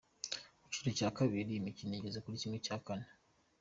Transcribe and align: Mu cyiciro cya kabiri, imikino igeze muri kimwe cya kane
Mu 0.61 0.67
cyiciro 0.71 0.91
cya 0.99 1.09
kabiri, 1.17 1.51
imikino 1.53 1.93
igeze 1.95 2.17
muri 2.23 2.41
kimwe 2.41 2.57
cya 2.65 2.77
kane 2.85 3.07